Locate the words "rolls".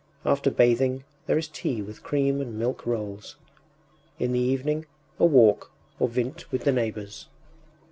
2.87-3.35